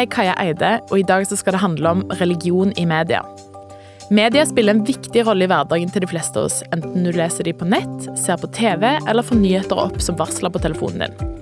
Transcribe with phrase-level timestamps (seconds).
[0.00, 3.22] er Kaja Eide, og i dag skal det handle om religion i media.
[4.10, 7.46] Media spiller en viktig rolle i hverdagen til de fleste av oss, enten du leser
[7.46, 11.36] de på nett, ser på TV eller får nyheter opp som varsler på telefonen din.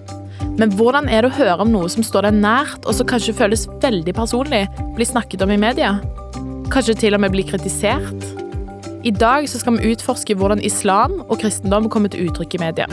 [0.59, 3.37] Men hvordan er det å høre om noe som står deg nært, og som kanskje
[3.39, 4.67] føles veldig personlig,
[4.99, 5.95] bli snakket om i media?
[6.69, 8.27] Kanskje til og med bli kritisert?
[9.07, 12.89] I dag skal vi utforske hvordan islam og kristendom kommer til uttrykk i media.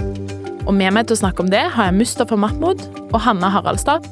[0.66, 4.06] Og med meg til å snakke om det har jeg Mustafa Mahmoud og Hanna Haraldstad,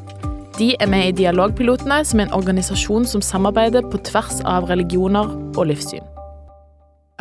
[0.59, 5.31] de er med i Dialogpilotene, som er en organisasjon som samarbeider på tvers av religioner
[5.57, 6.03] og livssyn.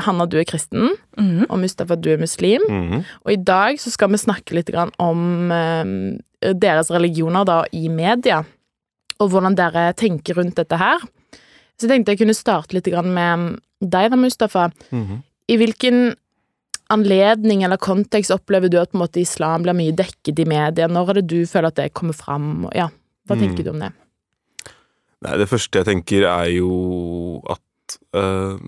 [0.03, 1.47] Hanna, du er kristen, Mhm.
[1.51, 2.61] og Mustafa, du er muslim.
[2.69, 3.05] Mhm.
[3.25, 8.45] Og i dag så skal vi snakke litt om eh, deres religioner da, i media,
[9.21, 10.99] og hvordan dere tenker rundt dette her.
[11.79, 14.71] Så jeg tenkte jeg kunne starte litt med deg da, Mustafa.
[14.91, 15.23] Mhm.
[15.49, 16.17] I hvilken
[16.91, 20.87] anledning eller kontekst opplever du at på en måte, islam blir mye dekket i media?
[20.87, 22.69] Når er det du føler at det kommer fram?
[22.75, 22.89] Ja,
[23.29, 23.41] hva Mm.
[23.43, 23.93] tenker du om det?
[25.23, 28.59] Nei, det første jeg tenker er jo at uh,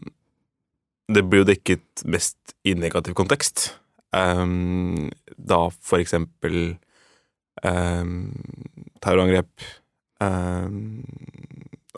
[1.11, 3.75] det blir jo dekket mest i negativ kontekst.
[4.15, 6.77] Um, da for eksempel
[7.65, 8.31] um,
[9.03, 9.51] terrorangrep
[10.21, 11.05] um,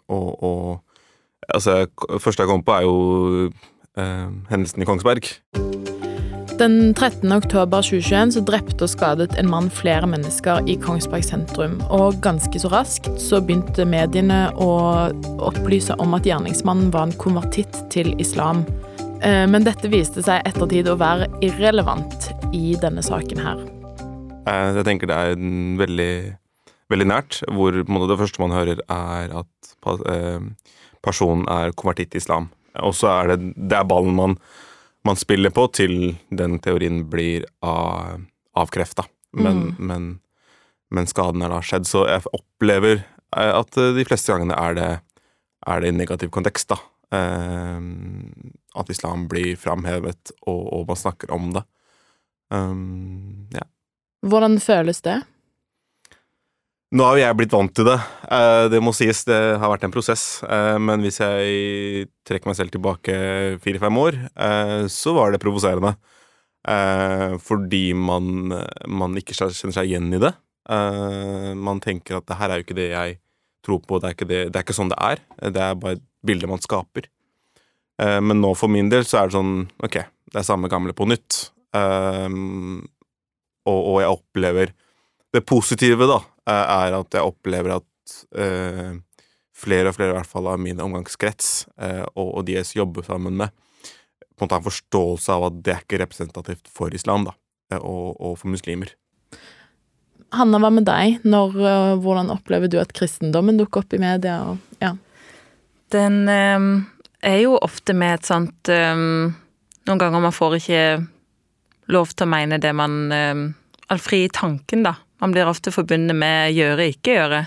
[0.09, 0.83] og, og
[1.47, 3.53] Altså, det første jeg kom på, er jo
[4.51, 5.95] hendelsen i Kongsberg.
[6.57, 7.33] Den 13.
[7.33, 11.75] oktober 2021 så drepte og skadet en mann flere mennesker i Kongsberg sentrum.
[11.93, 14.71] Og ganske så raskt så begynte mediene å
[15.45, 18.65] opplyse om at gjerningsmannen var en konvertitt til islam.
[19.21, 23.61] Eh, Men dette viste seg ettertid å være irrelevant i denne saken her.
[24.49, 26.37] Eh, Jeg tenker det er veldig,
[26.89, 29.77] veldig nært, hvor det første man hører, er at
[30.09, 30.41] eh,
[31.05, 32.49] personen er konvertitt til islam.
[32.81, 34.39] Og så er det, det er ballen man,
[35.07, 38.25] man spiller på til den teorien blir av,
[38.59, 39.07] avkrefta.
[39.37, 40.09] Men, men,
[40.95, 41.87] men skaden er da skjedd.
[41.89, 44.91] Så jeg opplever eh, at de fleste gangene er det,
[45.67, 46.81] er det i negativ kontekst, da.
[47.15, 48.33] Um,
[48.75, 51.63] At islam blir framhevet, og, og man snakker om det.
[52.51, 53.63] Um, ja.
[54.27, 55.21] Hvordan føles det?
[56.95, 57.97] Nå har jo jeg blitt vant til det.
[58.31, 60.43] Eh, Det må sies, det har vært en prosess.
[60.47, 65.97] Eh, Men hvis jeg trekker meg selv tilbake fire-fem år, eh, så var det provoserende.
[66.67, 68.49] Fordi man,
[68.91, 70.33] man ikke kjenner seg igjen i det.
[71.55, 73.19] Man tenker at det her er jo ikke det jeg
[73.63, 75.23] tror på, det er ikke, det, det er ikke sånn det er.
[75.55, 77.07] Det er bare et bilde man skaper.
[78.03, 81.07] Men nå for min del så er det sånn Ok, det er samme gamle på
[81.07, 81.53] nytt.
[81.71, 82.83] Og,
[83.71, 84.75] og jeg opplever
[85.37, 88.97] det positive, da, eh, er at jeg opplever at eh,
[89.57, 93.07] flere og flere, i hvert fall av min omgangskrets, eh, og, og de jeg jobber
[93.07, 93.55] sammen med,
[94.37, 97.37] på en måte har en forståelse av at det er ikke representativt for islam, da,
[97.73, 98.93] eh, og, og for muslimer.
[100.37, 101.23] Hanna, hva med deg?
[101.25, 104.41] Når, eh, hvordan opplever du at kristendommen dukker opp i media?
[104.51, 104.93] Og, ja.
[105.95, 106.69] Den eh,
[107.25, 108.69] er jo ofte med et sånt
[109.87, 110.81] Noen ganger man får ikke
[111.95, 114.97] lov til å mene det man er fri i tanken, da.
[115.23, 117.43] Man blir ofte forbundet med gjøre, ikke gjøre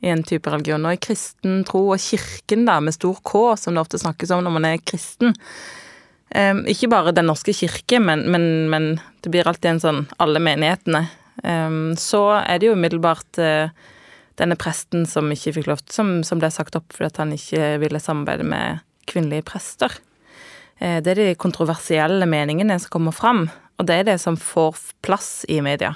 [0.00, 0.86] i en type religion.
[0.88, 4.44] Og i kristen tro og kirken, da, med stor K, som det ofte snakkes om
[4.46, 5.36] når man er kristen.
[6.34, 10.40] um, ikke bare Den norske kirke, men, men, men det blir alltid en sånn alle
[10.40, 11.08] menighetene.
[11.44, 13.72] Um, så er det jo umiddelbart uh,
[14.40, 18.00] denne presten som ikke fikk lov som, som ble sagt opp fordi han ikke ville
[18.00, 19.92] samarbeide med kvinnelige prester.
[20.80, 23.48] Eh, Det er de kontroversielle meningene som kommer fram,
[23.78, 25.94] og det er det som får plass i media.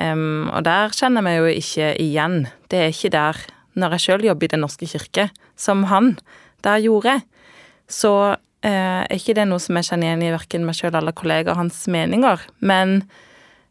[0.00, 2.44] Em, og der kjenner vi jo ikke igjen.
[2.72, 3.46] Det er ikke der
[3.78, 6.18] Når jeg sjøl jobber i Den norske kirke, som han
[6.64, 7.20] der gjorde,
[7.88, 11.14] så uh, er ikke det noe som jeg kjenner igjen i verken meg sjøl eller
[11.14, 12.42] kollegaer hans meninger.
[12.58, 13.04] Men,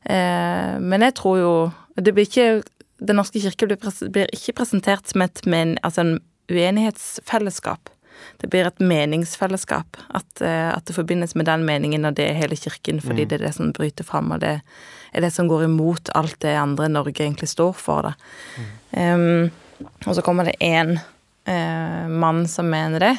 [0.08, 1.54] uh, men jeg tror jo
[2.00, 2.64] Det blir ikke
[3.04, 3.78] Den norske kirke blir,
[4.12, 6.20] blir ikke presentert som et men, altså en
[6.50, 7.90] uenighetsfellesskap.
[8.40, 9.98] Det blir et meningsfellesskap.
[10.16, 13.40] At, eh, at det forbindes med den meningen, og det er hele kirken, fordi det
[13.40, 14.60] er det som bryter fram, og det
[15.14, 18.10] er det som går imot alt det andre Norge egentlig står for.
[18.10, 18.14] Da.
[18.92, 19.52] Um,
[20.06, 23.16] og så kommer det én uh, mann som mener det,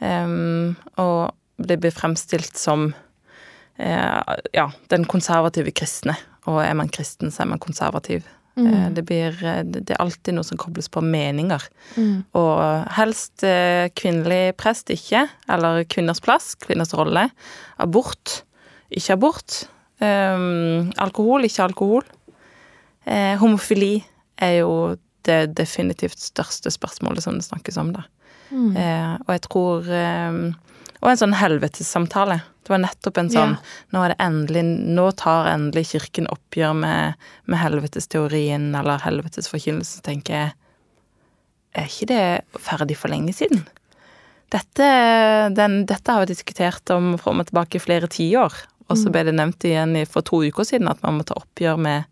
[0.00, 1.32] um, og
[1.62, 2.92] det blir fremstilt som
[3.78, 6.16] uh, ja, den konservative kristne.
[6.50, 8.26] Og er man kristen, så er man konservativ.
[8.56, 11.62] Eh, Det, blir, eh, det er alltid noe som kobles på meninger.
[12.34, 17.30] Og helst eh, kvinnelig prest ikke, eller kvinners plass, kvinners rolle.
[17.78, 18.42] Abort,
[18.90, 19.62] ikke abort.
[20.02, 22.02] Um, alkohol, ikke alkohol.
[23.06, 24.04] Eh, homofili
[24.38, 28.02] er jo det definitivt største spørsmålet som det snakkes om, da.
[28.76, 30.52] Eh, og jeg tror eh,
[31.02, 32.38] Og en sånn helvetessamtale.
[32.62, 33.54] Det var nettopp en sånn
[33.90, 34.62] Nå er det endelig
[34.94, 40.52] Nå tar endelig Kirken oppgjør med, med helvetesteorien eller helvetesforkynnelsen, tenker jeg.
[41.74, 42.24] er ikke det
[42.62, 43.64] ferdig for lenge siden?
[44.52, 44.86] Dette,
[45.56, 48.52] den, dette har vi diskutert om fram og tilbake i flere tiår,
[48.92, 51.80] og så ble det nevnt igjen for to uker siden at man må ta oppgjør
[51.80, 52.04] med,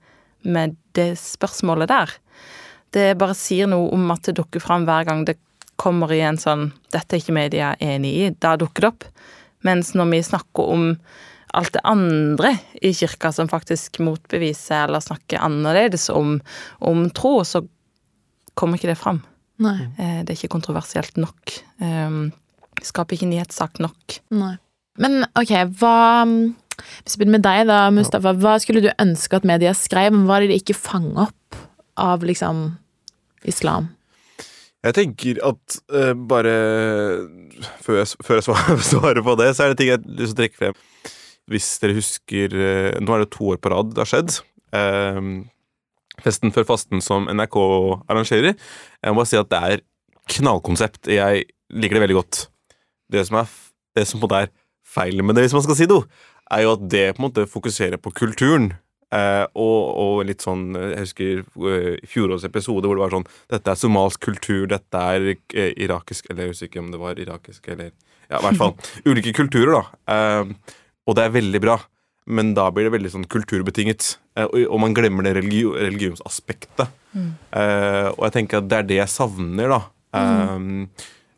[0.49, 2.15] med det spørsmålet der.
[2.97, 5.37] Det bare sier noe om at det dukker fram hver gang det
[5.81, 9.05] kommer i en sånn 'dette er ikke media enig i', da dukker det opp.
[9.65, 10.85] Mens når vi snakker om
[11.55, 16.41] alt det andre i kirka som faktisk motbeviser eller snakker annerledes om,
[16.81, 17.65] om tro, så
[18.55, 19.23] kommer ikke det fram.
[19.61, 19.89] Nei.
[19.99, 21.57] Eh, Det er ikke kontroversielt nok.
[21.81, 22.31] Eh,
[22.83, 24.21] Skaper ikke nyhetssak nok.
[24.31, 24.57] Nei.
[24.99, 26.25] Men ok, hva
[27.05, 28.33] Hvis jeg begynner med deg, da, Mustafa.
[28.33, 30.15] Hva skulle du ønske at media skrev?
[30.15, 31.59] Men hva er det de ikke fanger opp
[31.99, 32.79] av liksom
[33.45, 33.91] islam?
[34.87, 36.53] Jeg tenker at uh, bare
[37.85, 38.47] Før jeg, før jeg
[38.93, 40.79] svarer på det, så er det ting jeg har lyst til å trekke frem.
[41.51, 44.39] Hvis dere husker uh, Nå er det to år på rad det har skjedd.
[44.73, 45.45] Uh,
[46.25, 47.59] festen før fasten som NRK
[48.11, 48.57] arrangerer.
[48.57, 49.85] Jeg må bare si at det er
[50.31, 51.11] knallkonsept.
[51.11, 52.43] Jeg liker det veldig godt.
[53.11, 53.55] Det som er,
[53.97, 54.53] det som på en måte er
[54.91, 56.07] feilen med det, hvis man skal si noe,
[56.51, 58.73] er jo at det på en måte fokuserer på kulturen.
[59.11, 63.25] Eh, og, og litt sånn eh, Jeg husker eh, fjorårets episode hvor det var sånn
[63.51, 67.19] Dette er somalsk kultur, dette er eh, irakisk Eller jeg husker ikke om det var
[67.19, 67.89] irakisk eller
[68.31, 68.77] Ja, i hvert fall.
[69.11, 70.15] Ulike kulturer, da.
[70.15, 70.77] Eh,
[71.11, 71.75] og det er veldig bra.
[72.31, 74.13] Men da blir det veldig sånn kulturbetinget.
[74.39, 76.93] Eh, og, og man glemmer det religio religionsaspektet.
[77.19, 79.81] Eh, og jeg tenker at det er det jeg savner, da.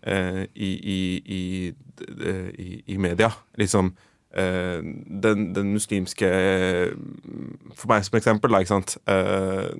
[0.04, 1.40] eh, i, i, i,
[2.60, 3.32] i, i media.
[3.56, 3.94] Liksom
[4.32, 6.28] den, den muslimske
[7.76, 8.94] For meg som eksempel, da, ikke sant.
[9.10, 9.72] Eh,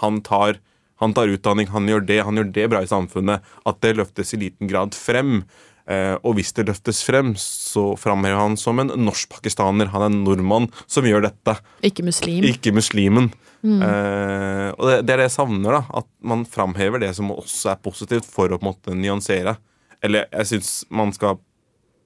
[0.00, 0.58] han tar
[1.02, 3.42] han tar utdanning, han gjør det, han gjør det bra i samfunnet.
[3.66, 5.42] At det løftes i liten grad frem.
[5.90, 9.90] Eh, og hvis det løftes frem, så framhever han som en norsk-pakistaner.
[9.92, 12.46] Han er en nordmann som gjør dette, Ikke muslim?
[12.48, 13.32] ikke muslimen.
[13.64, 15.82] Eh, og det, det er det jeg savner, da.
[16.00, 19.58] At man framhever det som også er positivt, for å på en måte nyansere.
[20.04, 21.40] Eller jeg syns man skal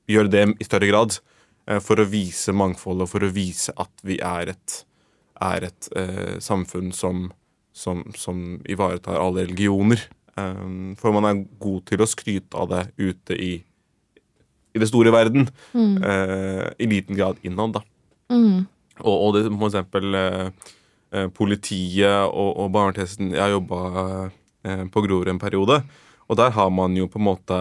[0.09, 1.21] gjøre det i større grad.
[1.69, 4.79] Eh, for å vise mangfoldet, og for å vise at vi er et,
[5.45, 7.29] er et eh, samfunn som,
[7.77, 10.09] som, som ivaretar alle religioner.
[10.39, 13.53] Um, for man er god til å skryte av det ute i,
[14.71, 15.49] i det store verden.
[16.07, 17.83] eh, I liten grad innad, da.
[18.31, 18.67] Mm.
[19.03, 23.79] Og, og det for eksempel eh, politiet og, og barnetesten Jeg har jobba
[24.29, 25.81] uh, på Grorud en periode,
[26.29, 27.61] og der har man jo på en måte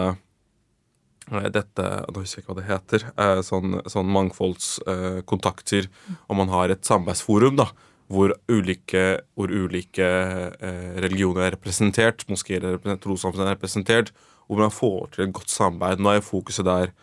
[1.28, 3.04] dette Nå husker jeg ikke hva det heter.
[3.20, 5.88] Eh, sånn sånn mangfoldskontakter.
[6.28, 7.68] og man har et samarbeidsforum da,
[8.08, 14.12] hvor ulike, hvor ulike eh, religioner er representert, moskeer er representert, trossamfunn er representert,
[14.48, 16.00] hvor man får til et godt samarbeid.
[16.00, 16.94] Nå er fokuset der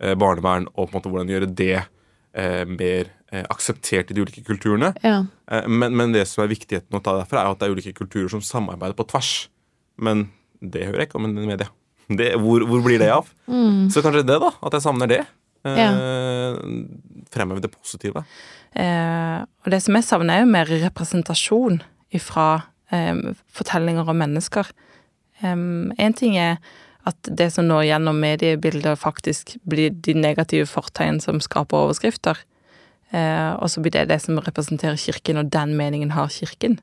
[0.00, 1.84] eh, barnevern og på en måte hvordan gjøre det
[2.32, 4.94] eh, mer eh, akseptert i de ulike kulturene.
[5.04, 5.26] Ja.
[5.50, 7.96] Eh, men, men det som er viktigheten å ta derfra, er at det er ulike
[7.96, 9.34] kulturer som samarbeider på tvers.
[10.00, 10.30] Men
[10.64, 11.68] det hører jeg ikke om i media.
[12.18, 13.30] Det, hvor, hvor blir det av?
[13.88, 14.50] Så kanskje det, da.
[14.60, 15.22] At jeg savner det.
[15.64, 16.58] Eh,
[17.32, 18.24] Fremheve det positive.
[18.76, 21.80] Eh, og det som jeg savner, er jo mer representasjon
[22.14, 22.48] ifra
[22.92, 23.16] eh,
[23.56, 24.68] fortellinger om mennesker.
[25.44, 26.58] Én ting er
[27.04, 32.38] at det som når gjennom mediebilder, faktisk blir de negative fortegn som skaper overskrifter.
[33.12, 36.78] Eh, og så blir det det som representerer Kirken, og den meningen har Kirken.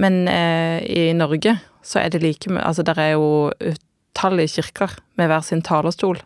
[0.00, 3.50] Men eh, i Norge så er det like Altså, der er jo
[4.10, 6.18] utallige kirker med hver sin talerstol,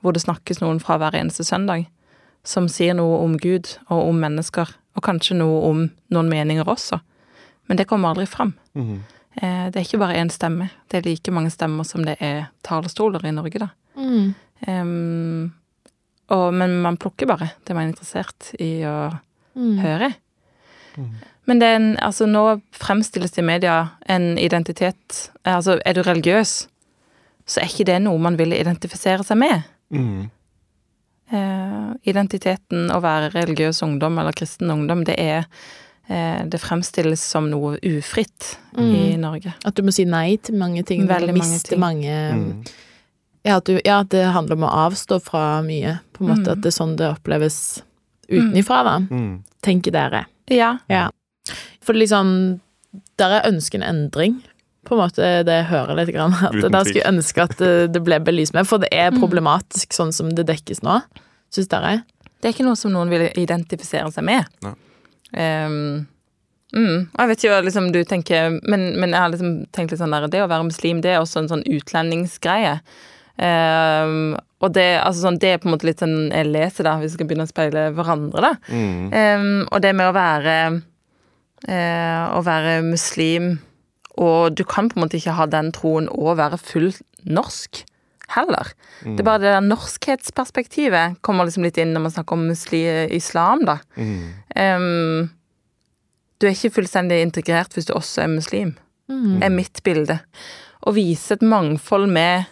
[0.00, 1.86] hvor det snakkes noen fra hver eneste søndag
[2.44, 6.98] som sier noe om Gud og om mennesker, og kanskje noe om noen meninger også.
[7.68, 8.52] Men det kommer aldri fram.
[8.76, 12.50] Eh, det er ikke bare én stemme, det er like mange stemmer som det er
[12.62, 13.68] talerstoler i Norge, da.
[13.96, 14.34] Mm.
[14.68, 15.52] Um,
[16.30, 19.12] og, men man plukker bare det man er interessert i å
[19.54, 19.78] Mm.
[19.78, 20.08] høre.
[21.46, 26.02] Men det er en, altså nå fremstilles det i media en identitet Altså, er du
[26.02, 26.66] religiøs,
[27.46, 29.64] så er ikke det noe man vil identifisere seg med.
[29.94, 30.30] Mm.
[31.34, 35.46] Eh, identiteten å være religiøs ungdom eller kristen ungdom, det er
[36.08, 39.54] eh, Det fremstilles som noe ufritt i Norge.
[39.64, 41.06] At du må si nei til mange ting.
[41.08, 41.80] Veldig mange miste ting.
[41.80, 42.64] mange Mm.
[43.44, 45.98] ja, at du, ja, at det handler om å avstå fra mye.
[46.12, 46.52] På en måte Mm.
[46.52, 47.82] At det er sånn det oppleves
[48.28, 48.96] utenifra, da.
[49.10, 49.42] Mm.
[49.62, 50.26] Tenker dere.
[50.48, 50.78] Ja.
[50.88, 51.10] Ja.
[51.80, 52.60] For liksom
[53.18, 54.42] Der er ønsket en endring.
[54.84, 56.12] På en måte det jeg hører litt.
[56.14, 58.64] Grann, at Der skulle jeg ønske at det, det ble belyst mer.
[58.68, 59.20] For det er Mm.
[59.22, 61.00] problematisk sånn som det dekkes nå.
[61.54, 62.02] Syns dere?
[62.40, 64.44] Det er ikke noe som noen vil identifisere seg med.
[64.62, 64.74] Nei.
[65.34, 66.06] Ehm,
[66.74, 70.12] mm, jeg vet ikke liksom, du tenker, men, men jeg har liksom tenkt litt sånn
[70.12, 72.80] der Det å være muslim, det er også en sånn utlendingsgreie.
[73.34, 76.92] Um, og det, altså sånn, det er på en måte litt sånn jeg leser, da,
[77.00, 78.52] hvis vi skal begynne å speile hverandre, da.
[78.70, 79.08] Mm.
[79.10, 80.54] Um, og det med å være
[81.68, 83.56] uh, Å være muslim
[84.20, 87.84] Og du kan på en måte ikke ha den troen og være fullt norsk
[88.34, 88.70] heller.
[89.04, 93.10] Det er bare det der norskhetsperspektivet kommer liksom litt inn når man snakker om muslim,
[93.12, 93.78] islam, da.
[94.56, 95.28] Em,
[96.40, 98.72] du er ikke fullstendig integrert hvis du også er muslim,
[99.44, 100.18] er mitt bilde.
[100.86, 102.44] Å vise et mangfold med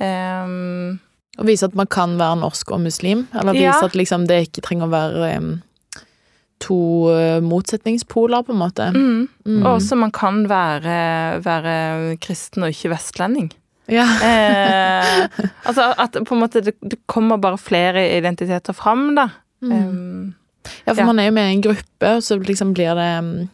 [0.00, 0.98] um,
[1.36, 3.84] Å vise at man kan være norsk og muslim, eller vise Ja.
[3.84, 5.50] at liksom det ikke trenger å være em,
[6.62, 6.76] to
[7.12, 8.90] eh, motsetningspoler, på en måte.
[8.94, 9.28] mm.
[9.46, 9.62] Mm.
[9.62, 10.96] Og også man kan være,
[11.44, 13.52] være kristen og ikke vestlending.
[13.88, 14.02] Ja.
[14.24, 15.28] Eh,
[15.68, 19.28] altså at på en måte det, det kommer bare flere identiteter fram, da.
[19.62, 19.72] Mm.
[19.72, 20.34] Um,
[20.86, 21.06] Ja, for Ja.
[21.06, 23.48] man er jo med i en gruppe, og så liksom blir det mm,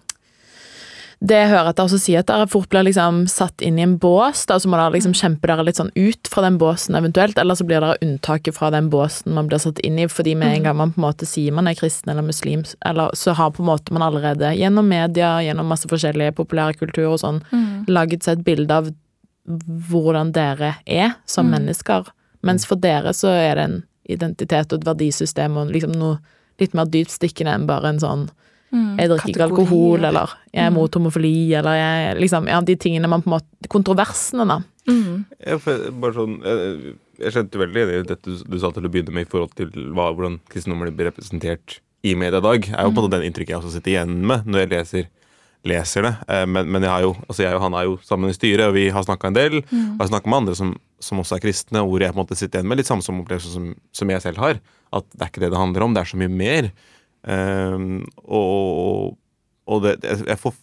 [1.23, 3.95] Det jeg hører etter også sier at dere fort blir liksom satt inn i en
[4.03, 7.39] bås, da, så må dere liksom kjempe dere litt sånn ut fra den båsen eventuelt,
[7.39, 10.57] eller så blir dere unntaket fra den båsen man blir satt inn i, fordi med
[10.57, 13.55] en gang man på en måte sier man er kristen eller muslim, eller så har
[13.55, 17.41] på en måte man allerede gjennom media, gjennom masse forskjellige populære kulturer og sånn,
[17.87, 18.91] laget seg et bilde av
[19.93, 22.11] hvordan dere er som mennesker.
[22.43, 26.19] Mens for dere så er det en identitet og et verdisystem og liksom noe
[26.59, 28.31] litt mer dyptstikkende enn bare en sånn
[28.73, 33.09] jeg drikker ikke alkohol, eller jeg er mot homofili, eller jeg liksom Ja, de tingene
[33.09, 34.57] man på en måte Kontroversene, da.
[34.89, 35.25] mm.
[35.47, 38.89] Ja, for bare sånn, jeg, jeg kjente veldig det i dette du, du sa til
[38.89, 42.65] å begynne med i forhold til hva, hvordan kristendommen blir representert i media i dag.
[42.73, 45.05] er jo på en måte den inntrykket jeg også sitter igjen med når jeg leser,
[45.71, 46.15] leser det.
[46.29, 48.65] Eh, Men, men jeg har jo, altså jeg og han er jo sammen i styret,
[48.67, 49.61] og vi har snakka en del.
[49.63, 52.25] Og jeg har snakka med andre som, som også er kristne, hvor jeg på en
[52.25, 54.59] måte sitter igjen med litt samme som opplevelse som, som jeg selv har.
[54.93, 56.73] At det er ikke det det handler om, det er så mye mer.
[57.23, 59.19] Um, og
[59.71, 60.57] og det, jeg får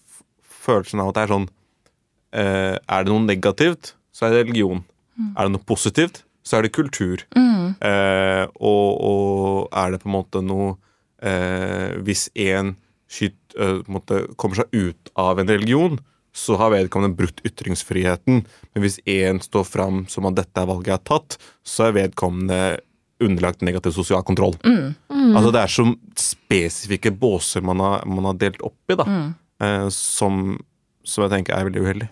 [0.44, 4.84] følelsen av at det er sånn uh, Er det noe negativt, så er det religion.
[5.36, 7.24] Er det noe positivt, så er det kultur.
[7.36, 10.74] Eh, og, og er det på en måte noe
[11.24, 12.74] uh, Hvis en
[13.10, 13.38] skyt,
[13.90, 15.98] måte kommer seg ut av en religion,
[16.36, 18.44] så har vedkommende brutt ytringsfriheten.
[18.46, 21.98] Men hvis én står fram som at dette er valget jeg har tatt, så er
[21.98, 22.60] vedkommende
[23.24, 24.56] underlagt negativ sosial kontroll.
[24.64, 25.86] Altså Det er så
[26.20, 29.08] spesifikke båser man har, man har delt opp i, da.
[29.60, 30.56] Eh, som,
[31.04, 32.10] som jeg tenker er veldig uheldig.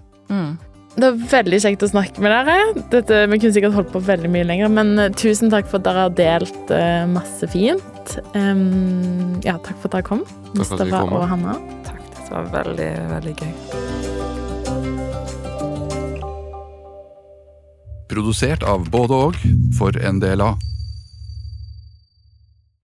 [0.97, 2.53] Det var veldig kjekt å snakke med dere.
[2.89, 5.85] Dette, vi kunne sikkert holdt på veldig mye lenger, men eh, tusen takk for at
[5.85, 8.15] dere har delt uh, masse fint.
[8.33, 10.23] Um, ja, takk for at dere kom,
[10.57, 11.53] Mustafa og Hanna.
[11.85, 13.53] Takk, det var veldig, veldig gøy.
[18.09, 19.37] Produsert av både og
[19.77, 20.55] for NDLA.